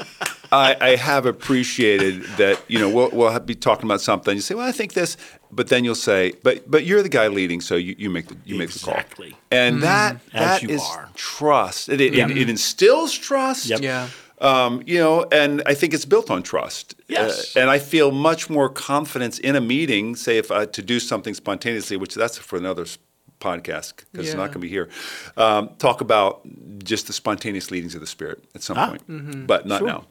[0.52, 2.60] I, I have appreciated that.
[2.68, 4.36] You know, we'll we'll be talking about something.
[4.36, 5.18] You say, "Well, I think this,"
[5.52, 8.38] but then you'll say, "But but you're the guy leading, so you, you make the
[8.46, 9.32] you make the Exactly.
[9.32, 11.10] call." And that As that you is are.
[11.16, 11.90] trust.
[11.90, 12.30] It, it, Yeah.
[12.30, 13.66] it, it instills trust.
[13.68, 13.82] Yep.
[13.82, 14.08] Yeah.
[14.42, 16.94] Um, you know, and I think it's built on trust.
[17.08, 17.56] Yes.
[17.56, 21.00] Uh, and I feel much more confidence in a meeting, say if I to do
[21.00, 22.98] something spontaneously, which that's for another s-
[23.39, 24.89] podcast because it's not going to be here.
[25.38, 26.41] Um, talk about
[26.84, 28.88] just the spontaneous leadings of the Spirit at some Ah.
[28.89, 29.88] point, but not Sure.
[29.88, 30.06] now.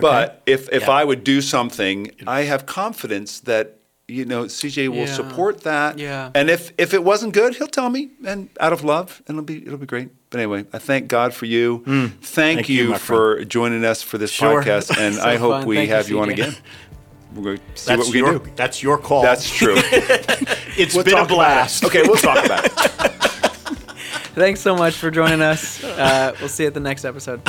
[0.00, 0.90] But if if Yeah.
[0.90, 3.76] I would do something, I have confidence that
[4.08, 5.14] you know CJ will Yeah.
[5.14, 5.98] support that.
[5.98, 6.30] Yeah.
[6.34, 9.44] And if if it wasn't good, he'll tell me, and out of love, and it'll
[9.44, 10.08] be it'll be great.
[10.30, 11.82] But anyway, I thank God for you.
[11.86, 14.62] Thank, Thank you, you, my for joining us for this Sure.
[14.62, 15.66] podcast, and So I hope fun.
[15.66, 16.54] we Thank have you, on again.
[17.34, 18.50] We're going to see That's what we can your, do.
[18.56, 19.22] that's your call.
[19.22, 19.76] That's true.
[20.80, 21.84] it's We'll been a talk about blast.
[21.84, 22.72] Okay, we'll talk about it.
[24.34, 25.84] Thanks so much for joining us.
[25.84, 27.42] Uh, we'll see you at the next episode.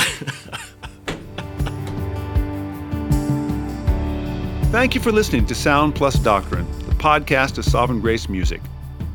[4.70, 8.60] Thank you for listening to Sound Plus Doctrine, the podcast of Sovereign Grace Music.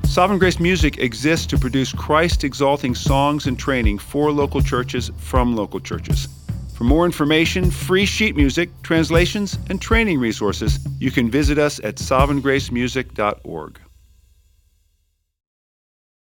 [0.06, 5.56] Sovereign Grace Music exists to produce Christ exalting songs and training for local churches from
[5.56, 6.28] local churches.
[6.74, 11.96] For more information, free sheet music, translations, and training resources, you can visit us at
[11.96, 13.80] sovereigngracemusic.org.